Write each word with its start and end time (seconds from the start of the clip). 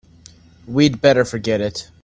We'd 0.65 0.99
better 0.99 1.23
forget 1.23 1.61
it. 1.61 1.91